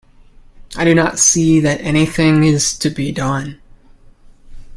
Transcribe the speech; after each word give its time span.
I 0.75 0.83
do 0.83 0.95
not 0.95 1.19
see 1.19 1.59
that 1.59 1.79
anything 1.81 2.43
is 2.43 2.75
to 2.79 2.89
be 2.89 3.11
done. 3.11 3.61